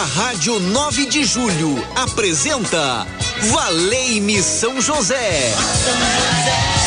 [0.00, 3.06] A Rádio 9 de Julho apresenta
[3.52, 5.52] Valei-me São José.
[5.52, 6.80] São José.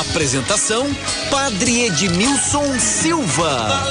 [0.00, 0.94] Apresentação
[1.30, 3.88] Padre Edmilson Silva.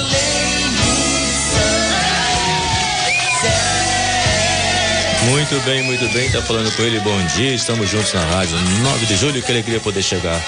[5.30, 6.30] Muito bem, muito bem.
[6.30, 7.00] Tá falando com ele.
[7.00, 7.54] Bom dia.
[7.54, 9.42] Estamos juntos na rádio 9 de julho.
[9.42, 10.40] Que alegria poder chegar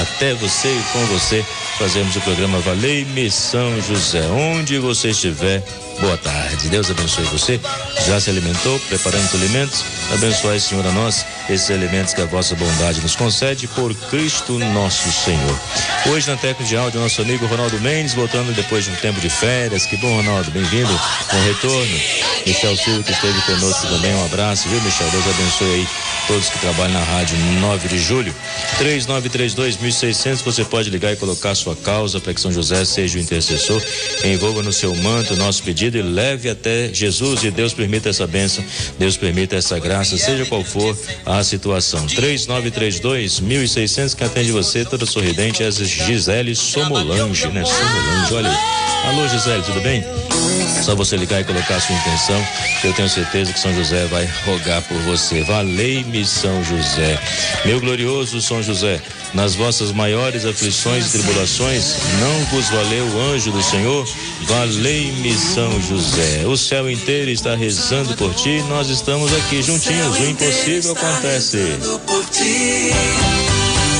[0.00, 1.44] até você e com você.
[1.78, 4.22] Fazemos o programa Valei-me São José.
[4.28, 5.62] Onde você estiver,
[6.00, 6.68] boa tarde.
[6.68, 7.60] Deus abençoe você.
[8.06, 9.84] Já se alimentou, preparando os alimentos?
[10.12, 15.10] Abençoe, Senhor, a nós esses alimentos que a vossa bondade nos concede por Cristo nosso
[15.12, 15.60] Senhor.
[16.06, 19.30] Hoje na técnica de áudio, nosso amigo Ronaldo Mendes, voltando depois de um tempo de
[19.30, 19.86] férias.
[19.86, 20.50] Que bom, Ronaldo.
[20.50, 20.92] Bem-vindo.
[21.32, 22.00] Bom retorno.
[22.46, 24.14] Michel Silva, que esteve conosco também.
[24.14, 25.10] Um abraço, viu, Michel?
[25.10, 25.88] Deus abençoe aí
[26.26, 28.34] todos que trabalham na rádio 9 de julho.
[28.78, 33.20] 3932 1600, você pode ligar e colocar sua causa para que São José seja o
[33.20, 33.80] intercessor.
[34.24, 38.26] Envolva no seu manto o nosso pedido e leve até Jesus e Deus permita essa
[38.26, 38.64] bênção,
[38.98, 42.06] Deus permita essa graça, seja qual for a situação.
[42.06, 47.64] 3932 1600, que atende você, toda sorridente, é Gisele Somolange, né?
[47.64, 48.58] Somolange, olha.
[49.04, 50.55] Alô, Gisele, tudo bem?
[50.82, 52.46] Só você ligar e colocar a sua intenção,
[52.84, 55.42] eu tenho certeza que São José vai rogar por você.
[55.42, 57.18] Valei-me, São José.
[57.64, 59.00] Meu glorioso São José,
[59.34, 64.06] nas vossas maiores aflições e tribulações, não vos valeu o anjo do Senhor?
[64.42, 66.46] Valei-me, São José.
[66.46, 71.58] O céu inteiro está rezando por ti, nós estamos aqui juntinhos, o impossível acontece.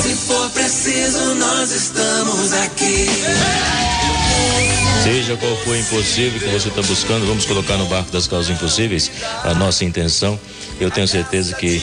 [0.03, 3.07] Se for preciso, nós estamos aqui.
[5.07, 9.09] Seja qual for impossível que você está buscando, vamos colocar no barco das causas impossíveis
[9.45, 10.39] a nossa intenção.
[10.81, 11.81] Eu tenho certeza que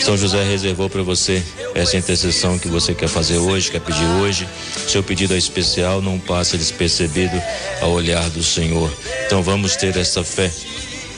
[0.00, 1.42] São José reservou para você
[1.74, 4.48] essa intercessão que você quer fazer hoje, quer pedir hoje.
[4.88, 7.38] Seu pedido é especial, não passa despercebido
[7.82, 8.90] ao olhar do Senhor.
[9.26, 10.50] Então vamos ter essa fé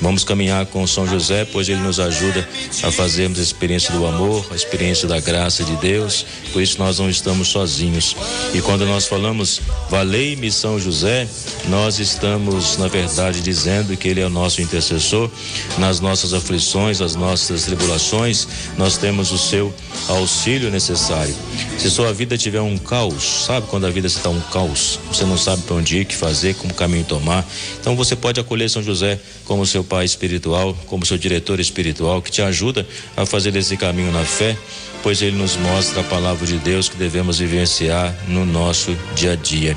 [0.05, 2.46] Vamos caminhar com São José, pois ele nos ajuda
[2.83, 6.27] a fazermos a experiência do amor, a experiência da graça de Deus.
[6.52, 8.14] Por isso nós não estamos sozinhos.
[8.52, 11.27] E quando nós falamos valei-me São José,
[11.70, 15.30] nós estamos, na verdade, dizendo que ele é o nosso intercessor
[15.79, 18.46] nas nossas aflições, as nossas tribulações.
[18.77, 19.74] Nós temos o seu
[20.06, 21.34] auxílio necessário.
[21.79, 25.00] Se sua vida tiver um caos, sabe quando a vida está um caos?
[25.08, 27.42] Você não sabe para onde ir, que fazer, como caminho tomar.
[27.80, 32.30] Então você pode acolher São José como seu pai espiritual, como seu diretor espiritual, que
[32.30, 34.56] te ajuda a fazer esse caminho na fé,
[35.05, 39.36] pois ele nos mostra a palavra de Deus que devemos vivenciar no nosso dia a
[39.36, 39.77] dia.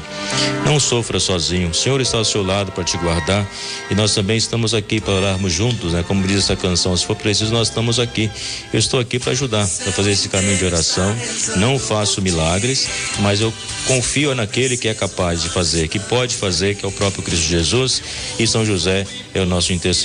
[0.66, 3.46] Não sofra sozinho, o Senhor está ao seu lado para te guardar
[3.92, 6.02] e nós também estamos aqui para orarmos juntos, né?
[6.08, 8.32] Como diz essa canção, se for preciso, nós estamos aqui.
[8.72, 11.14] Eu estou aqui para ajudar, para fazer esse caminho de oração.
[11.58, 12.88] Não faço milagres,
[13.20, 13.54] mas eu
[13.86, 17.48] confio naquele que é capaz de fazer, que pode fazer, que é o próprio Cristo
[17.48, 18.02] Jesus
[18.40, 19.97] e São José é o nosso intercessor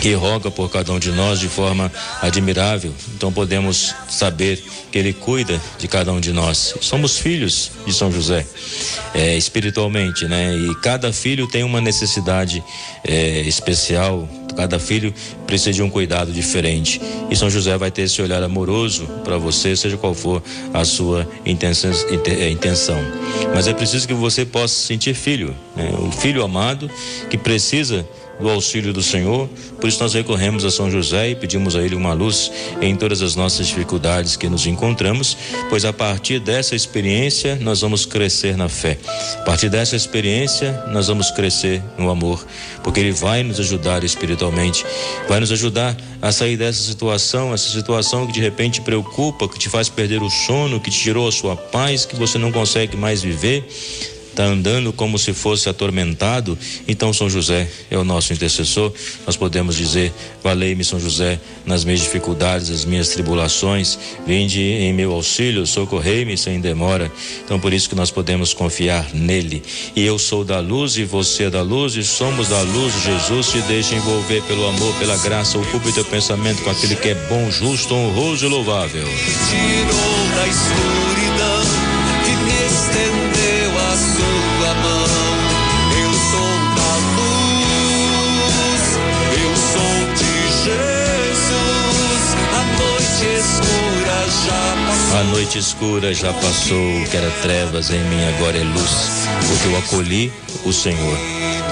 [0.00, 2.92] que roga por cada um de nós de forma admirável.
[3.14, 6.74] Então podemos saber que Ele cuida de cada um de nós.
[6.80, 8.46] Somos filhos de São José,
[9.14, 10.54] é, espiritualmente, né?
[10.54, 12.62] E cada filho tem uma necessidade
[13.04, 14.28] é, especial.
[14.56, 15.12] Cada filho
[15.46, 17.00] precisa de um cuidado diferente.
[17.30, 21.28] E São José vai ter esse olhar amoroso para você, seja qual for a sua
[21.44, 23.54] intenção, é.
[23.54, 25.90] Mas é preciso que você possa sentir filho, né?
[25.98, 26.90] o filho amado
[27.28, 28.06] que precisa
[28.40, 29.48] do auxílio do Senhor.
[29.80, 33.22] Por isso nós recorremos a São José e pedimos a ele uma luz em todas
[33.22, 35.36] as nossas dificuldades que nos encontramos,
[35.68, 38.98] pois a partir dessa experiência nós vamos crescer na fé.
[39.38, 42.44] A partir dessa experiência nós vamos crescer no amor,
[42.82, 44.84] porque ele vai nos ajudar espiritualmente,
[45.28, 49.68] vai nos ajudar a sair dessa situação, essa situação que de repente preocupa, que te
[49.68, 53.22] faz perder o sono, que te tirou a sua paz, que você não consegue mais
[53.22, 53.66] viver
[54.36, 58.92] está andando como se fosse atormentado, então São José é o nosso intercessor.
[59.24, 60.12] Nós podemos dizer:
[60.44, 66.60] Valei-me, São José, nas minhas dificuldades, as minhas tribulações, vinde em meu auxílio, socorrei-me sem
[66.60, 67.10] demora.
[67.42, 69.62] Então, por isso que nós podemos confiar nele.
[69.94, 72.92] E eu sou da luz e você é da luz, e somos da luz.
[73.02, 75.56] Jesus te deixa envolver pelo amor, pela graça.
[75.56, 79.04] Ocupe teu pensamento com aquele que é bom, justo, honroso e louvável.
[79.48, 81.15] Tirou da escuridão
[95.18, 99.78] A noite escura já passou, que era trevas em mim, agora é luz, porque eu
[99.78, 100.30] acolhi
[100.62, 101.18] o Senhor.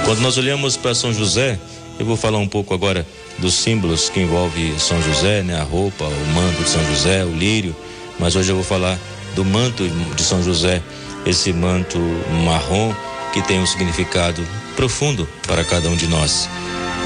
[0.06, 1.58] Quando nós olhamos para São José,
[1.98, 3.06] eu vou falar um pouco agora
[3.38, 5.60] dos símbolos que envolve São José, né?
[5.60, 7.76] A roupa, o manto de São José, o lírio,
[8.18, 8.98] mas hoje eu vou falar
[9.34, 10.80] do manto de São José,
[11.26, 11.98] esse manto
[12.46, 12.94] marrom
[13.34, 14.42] que tem um significado
[14.74, 16.48] profundo para cada um de nós.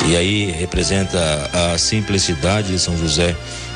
[0.06, 3.34] E aí representa a simplicidade de São José.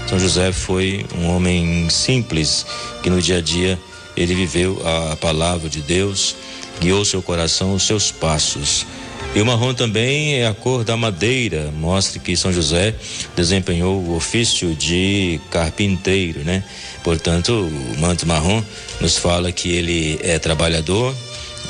[0.09, 2.67] São José foi um homem simples
[3.03, 3.79] que no dia a dia
[4.17, 6.37] ele viveu a palavra de Deus,
[6.81, 8.87] guiou seu coração, os seus passos.
[9.35, 12.95] E o marrom também é a cor da madeira, mostra que São José
[13.35, 16.63] desempenhou o ofício de carpinteiro, né?
[17.03, 18.63] Portanto, o manto marrom
[19.01, 21.15] nos fala que ele é trabalhador,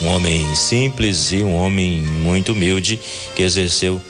[0.00, 2.99] um homem simples e um homem muito humilde
[3.37, 4.00] que exerceu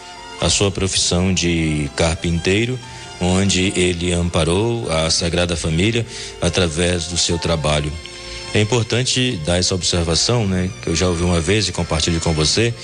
[0.41, 2.79] a sua profissão de carpinteiro,
[3.23, 6.05] onde ele amparou a Sagrada Família
[6.41, 7.93] através do seu trabalho.
[8.55, 12.33] É importante dar essa observação, né, que eu já ouvi uma vez e compartilho com
[12.35, 12.75] você,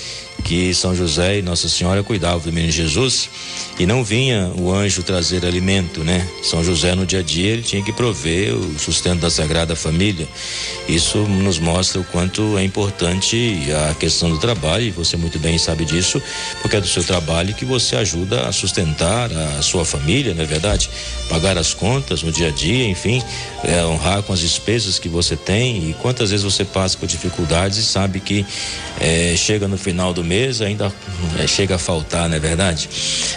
[0.43, 3.29] que São José e Nossa Senhora cuidavam do menino Jesus
[3.77, 6.27] e não vinha o anjo trazer alimento, né?
[6.43, 10.27] São José no dia a dia ele tinha que prover o sustento da Sagrada Família.
[10.87, 13.59] Isso nos mostra o quanto é importante
[13.89, 16.21] a questão do trabalho, e você muito bem sabe disso,
[16.61, 20.47] porque é do seu trabalho que você ajuda a sustentar a sua família, não é
[20.47, 20.89] verdade?
[21.29, 23.21] Pagar as contas no dia a dia, enfim,
[23.63, 27.77] é, honrar com as despesas que você tem e quantas vezes você passa por dificuldades
[27.77, 28.45] e sabe que
[28.99, 30.93] é, chega no final do mês ainda
[31.39, 32.87] é, chega a faltar, não é verdade?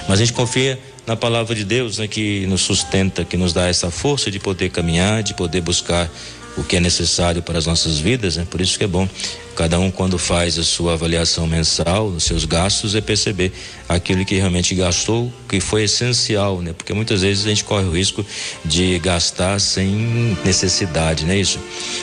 [0.06, 3.66] Mas a gente confia na palavra de Deus, né, que nos sustenta, que nos dá
[3.66, 6.08] essa força de poder caminhar, de poder buscar
[6.56, 8.46] o que é necessário para as nossas vidas, né?
[8.48, 9.08] Por isso que é bom
[9.54, 13.52] cada um quando faz a sua avaliação mensal, os seus gastos, é perceber
[13.88, 16.72] aquilo que realmente gastou, que foi essencial, né?
[16.72, 18.24] Porque muitas vezes a gente corre o risco
[18.64, 21.58] de gastar sem necessidade, não é isso?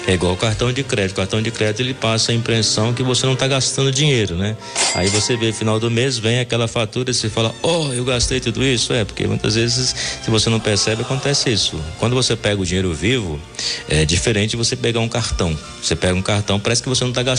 [0.08, 1.14] É igual o cartão de crédito.
[1.14, 4.56] O cartão de crédito ele passa a impressão que você não está gastando dinheiro, né?
[4.94, 8.40] Aí você vê final do mês, vem aquela fatura e você fala, oh, eu gastei
[8.40, 8.94] tudo isso.
[8.94, 11.80] É, porque muitas vezes, se você não percebe, acontece isso.
[11.98, 13.40] Quando você pega o dinheiro vivo,
[13.88, 15.58] é diferente de você pegar um cartão.
[15.82, 17.39] Você pega um cartão, parece que você não está gastando.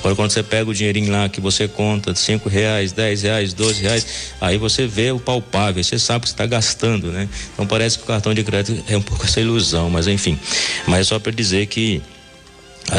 [0.00, 3.82] Agora, quando você pega o dinheirinho lá que você conta, cinco reais, dez reais, 12
[3.82, 4.06] reais,
[4.40, 7.28] aí você vê o palpável, você sabe que está gastando, né?
[7.52, 10.38] Então parece que o cartão de crédito é um pouco essa ilusão, mas enfim.
[10.86, 12.02] Mas é só para dizer que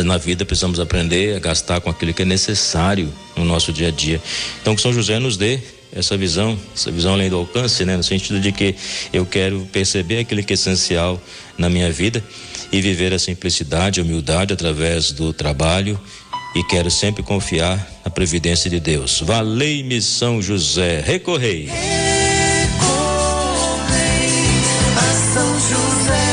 [0.05, 3.91] na vida precisamos aprender a gastar com aquilo que é necessário no nosso dia a
[3.91, 4.21] dia.
[4.61, 5.59] Então que São José nos dê
[5.95, 7.95] essa visão, essa visão além do alcance, né?
[7.95, 8.75] No sentido de que
[9.11, 11.21] eu quero perceber aquilo que é essencial
[11.57, 12.23] na minha vida
[12.73, 15.97] e viver a simplicidade, a humildade através do trabalho
[16.55, 19.21] e quero sempre confiar na previdência de Deus.
[19.21, 21.67] Valei-me São José, recorrei.
[21.67, 22.63] Recorrei
[24.97, 26.32] a São José,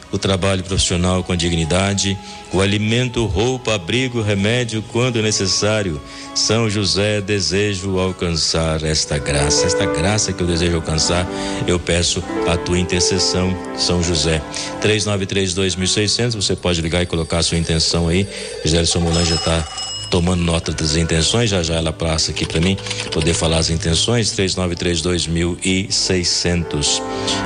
[0.11, 2.17] o trabalho profissional com dignidade,
[2.51, 6.01] o alimento, roupa, abrigo, remédio quando necessário.
[6.35, 11.27] São José, desejo alcançar esta graça, esta graça que eu desejo alcançar,
[11.67, 14.41] eu peço a tua intercessão, São José.
[14.81, 18.27] 393-2600, você pode ligar e colocar a sua intenção aí.
[18.65, 22.75] José Mulan já está tomando nota das intenções, já já ela passa aqui para mim
[23.11, 27.01] poder falar as intenções, 3932.600.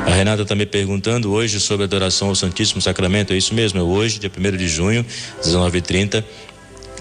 [0.08, 3.80] A Renata está me perguntando hoje sobre a adoração ao Santíssimo Sacramento, é isso mesmo,
[3.80, 5.06] é hoje, dia 1 de junho,
[5.44, 6.24] 19h30,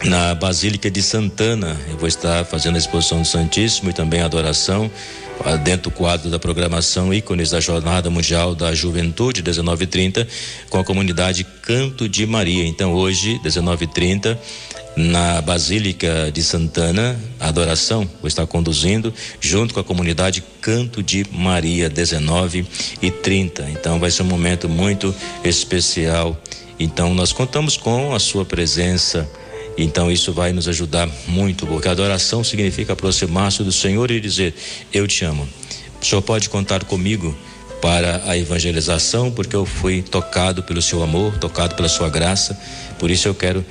[0.04, 1.80] na Basílica de Santana.
[1.88, 4.90] Eu vou estar fazendo a exposição do Santíssimo e também a adoração
[5.62, 10.26] dentro do quadro da programação Ícones da Jornada Mundial da Juventude, 19:30,
[10.70, 12.66] com a comunidade Canto de Maria.
[12.66, 14.38] Então, hoje, 19:30,
[14.96, 21.26] na Basílica de Santana, a adoração vou estar conduzindo junto com a comunidade Canto de
[21.32, 22.64] Maria, 19
[23.02, 23.68] e 30.
[23.70, 26.40] Então vai ser um momento muito especial
[26.78, 29.28] Então nós contamos com a sua presença.
[29.76, 34.54] Então isso vai nos ajudar muito, porque adoração significa aproximar-se do Senhor e dizer:
[34.92, 35.48] Eu te amo.
[36.00, 37.36] O Senhor pode contar comigo
[37.80, 42.58] para a evangelização, porque eu fui tocado pelo seu amor, tocado pela sua graça.
[42.98, 43.64] Por isso eu quero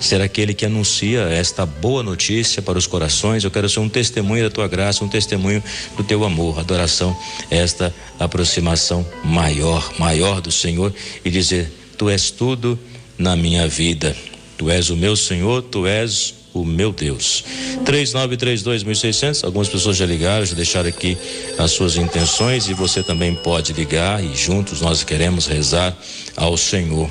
[0.00, 3.44] ser aquele que anuncia esta boa notícia para os corações.
[3.44, 5.62] Eu quero ser um testemunho da tua graça, um testemunho
[5.96, 6.58] do teu amor.
[6.58, 7.16] Adoração,
[7.50, 10.92] esta aproximação maior, maior do Senhor
[11.24, 12.78] e dizer: Tu és tudo
[13.16, 14.16] na minha vida.
[14.62, 17.42] Tu és o meu Senhor, tu és o meu Deus.
[17.84, 21.18] 3932.600, algumas pessoas já ligaram, já deixaram aqui
[21.58, 25.98] as suas intenções e você também pode ligar e juntos nós queremos rezar
[26.36, 27.10] ao Senhor.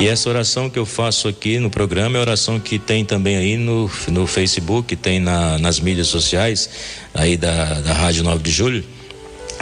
[0.00, 3.36] E essa oração que eu faço aqui no programa é a oração que tem também
[3.36, 6.68] aí no, no Facebook, tem na, nas mídias sociais
[7.14, 8.97] aí da, da Rádio 9 de Julho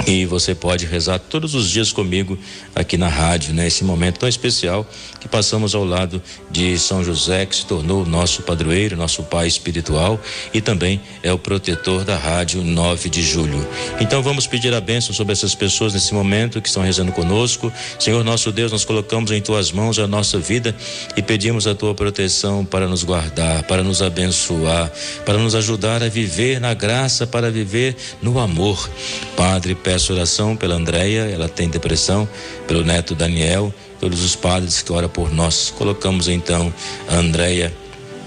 [0.04, 2.38] e você pode rezar todos os dias comigo
[2.74, 3.68] aqui na rádio, né?
[3.82, 4.88] Momento tão especial
[5.20, 10.20] que passamos ao lado de São José, que se tornou nosso padroeiro, nosso pai espiritual
[10.52, 13.66] e também é o protetor da rádio 9 de julho.
[14.00, 17.72] Então vamos pedir a bênção sobre essas pessoas nesse momento que estão rezando conosco.
[17.98, 20.74] Senhor nosso Deus, nós colocamos em tuas mãos a nossa vida
[21.16, 24.90] e pedimos a tua proteção para nos guardar, para nos abençoar,
[25.24, 28.88] para nos ajudar a viver na graça, para viver no amor.
[29.36, 32.28] Padre, Peço oração pela Andréia, ela tem depressão,
[32.66, 35.72] pelo neto Daniel, todos os padres que oram por nós.
[35.78, 36.74] Colocamos então
[37.08, 37.72] a Andréia,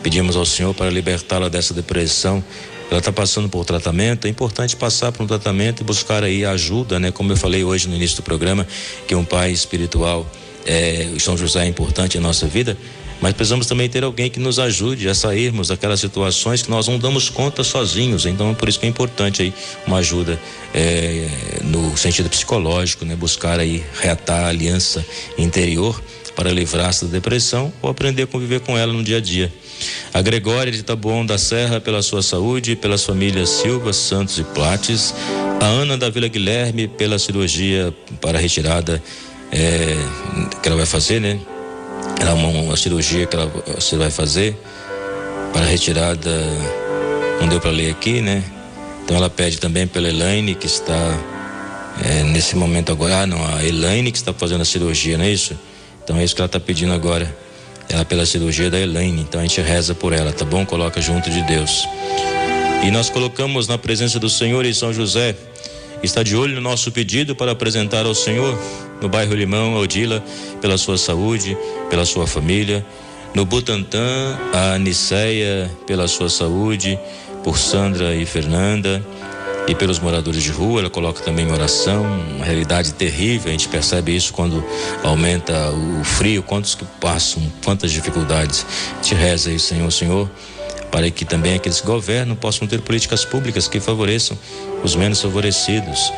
[0.02, 2.42] pedimos ao Senhor para libertá-la dessa depressão.
[2.90, 6.98] Ela está passando por tratamento, é importante passar por um tratamento e buscar aí ajuda,
[6.98, 7.12] né?
[7.12, 8.66] Como eu falei hoje no início do programa,
[9.06, 10.26] que um pai espiritual,
[10.66, 12.78] é, São José é importante em nossa vida,
[13.22, 16.98] mas precisamos também ter alguém que nos ajude a sairmos daquelas situações que nós não
[16.98, 18.26] damos conta sozinhos.
[18.26, 19.54] Então, por isso que é importante aí
[19.86, 20.40] uma ajuda
[20.74, 21.28] é,
[21.64, 23.16] no sentido psicológico, né?
[23.16, 25.06] Buscar aí reatar a aliança
[25.38, 26.02] interior
[26.36, 29.52] para livrar-se da depressão ou aprender a conviver com ela no dia a dia.
[30.14, 35.14] A Gregória de Taboão da Serra pela sua saúde, pelas famílias Silva, Santos e Plates.
[35.62, 39.04] A Ana da Vila Guilherme pela cirurgia para retirada
[39.52, 39.98] é,
[40.62, 41.40] que ela vai fazer, né?
[42.20, 44.56] Era uma, uma cirurgia que ela, você vai fazer
[45.54, 46.30] para retirada,
[47.40, 48.44] não deu para ler aqui, né?
[49.04, 51.18] Então ela pede também pela Elaine, que está
[52.04, 53.22] é, nesse momento agora.
[53.22, 55.58] Ah, não, a Elaine que está fazendo a cirurgia, não é isso?
[56.04, 57.36] Então é isso que ela está pedindo agora.
[57.90, 59.22] Ela pela cirurgia da Elaine.
[59.22, 60.66] Então a gente reza por ela, tá bom?
[60.66, 61.88] Coloca junto de Deus.
[62.84, 65.36] E nós colocamos na presença do Senhor em São José
[66.04, 68.58] está de olho no nosso pedido para apresentar ao Senhor
[69.02, 70.24] no bairro Limão, Odila,
[70.62, 71.58] pela sua saúde,
[71.90, 72.86] pela sua família.
[73.34, 77.00] No Butantã, a Aniceia, pela sua saúde,
[77.44, 79.04] por Sandra e Fernanda
[79.68, 82.04] e pelos moradores de rua, ela coloca também oração,
[82.36, 84.64] uma realidade terrível, a gente percebe isso quando
[85.04, 88.66] aumenta o frio, quantos que passam, quantas dificuldades.
[89.04, 90.30] Te reza aí, Senhor, Senhor,
[90.92, 94.38] para que também aqueles que governam possam ter políticas públicas que favoreçam
[94.84, 96.12] os menos favorecidos.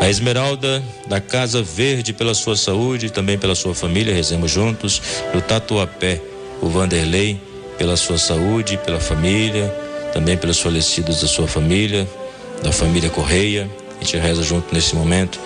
[0.00, 5.02] A Esmeralda da Casa Verde pela sua saúde e também pela sua família, rezemos juntos.
[5.34, 6.20] No Tatuapé,
[6.62, 7.40] o Vanderlei
[7.76, 9.68] pela sua saúde, pela família,
[10.12, 12.08] também pelos falecidos da sua família,
[12.62, 13.70] da família Correia.
[14.00, 15.38] A gente reza junto nesse momento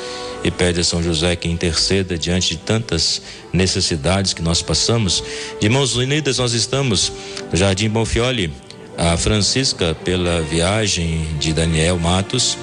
[0.44, 3.22] e pede a São José que interceda diante de tantas
[3.52, 5.24] necessidades que nós passamos.
[5.58, 7.10] De mãos unidas nós estamos
[7.50, 8.52] no Jardim Bonfioli,
[8.96, 12.58] a Francisca pela viagem de Daniel Matos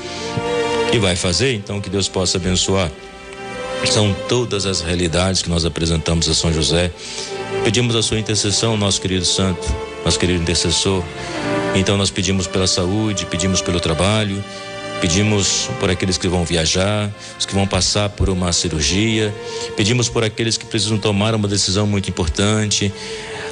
[0.91, 2.91] que vai fazer, então que Deus possa abençoar.
[3.85, 6.91] São todas as realidades que nós apresentamos a São José.
[7.63, 9.67] Pedimos a sua intercessão, nosso querido santo,
[10.05, 11.03] nosso querido intercessor.
[11.75, 14.43] Então nós pedimos pela saúde, pedimos pelo trabalho,
[15.01, 19.33] pedimos por aqueles que vão viajar, os que vão passar por uma cirurgia,
[19.75, 22.93] pedimos por aqueles que precisam tomar uma decisão muito importante.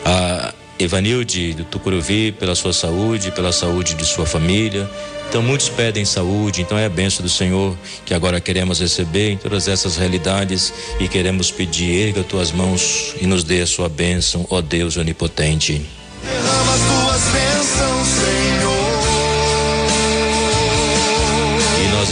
[0.05, 4.89] A Evanilde do Tucuruvi pela sua saúde, pela saúde de sua família.
[5.27, 9.37] Então muitos pedem saúde, então é a benção do Senhor que agora queremos receber em
[9.37, 14.47] todas essas realidades e queremos pedir, erga tuas mãos e nos dê a sua bênção,
[14.49, 15.85] ó Deus onipotente.
[16.23, 18.38] Derrama as tuas bênçãos, Senhor.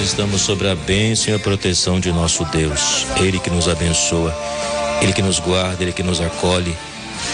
[0.07, 3.05] Estamos sobre a bênção e a proteção de nosso Deus.
[3.17, 4.33] Ele que nos abençoa,
[5.01, 6.75] ele que nos guarda, ele que nos acolhe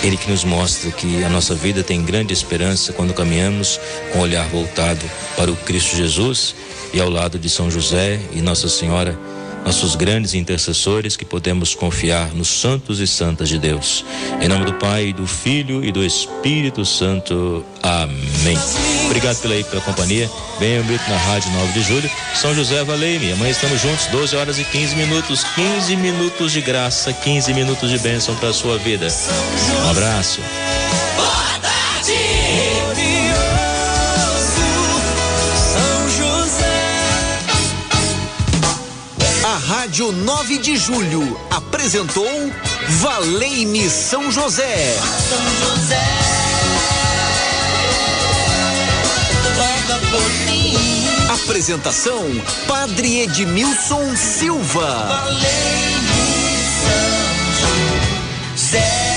[0.01, 3.79] ele que nos mostra que a nossa vida tem grande esperança quando caminhamos
[4.11, 6.55] com o olhar voltado para o Cristo Jesus
[6.93, 9.17] e ao lado de São José e Nossa Senhora
[9.65, 14.05] nossos grandes intercessores que podemos confiar nos santos e santas de Deus.
[14.41, 17.65] Em nome do Pai, do Filho e do Espírito Santo.
[17.81, 18.57] Amém.
[19.05, 20.29] Obrigado pela, aí, pela companhia.
[20.59, 22.09] Venha Brito na Rádio 9 de Julho.
[22.35, 23.31] São José Valeime.
[23.33, 25.43] Amanhã estamos juntos, 12 horas e 15 minutos.
[25.55, 29.07] 15 minutos de graça, 15 minutos de bênção para a sua vida.
[29.85, 30.41] Um abraço.
[39.93, 42.25] Rádio 9 de Julho apresentou
[42.99, 44.97] Valei-me São José.
[45.29, 46.01] São José.
[51.29, 52.25] Apresentação
[52.67, 54.81] Padre Edmilson Silva.
[54.81, 56.57] Valei-me
[57.61, 59.12] São José.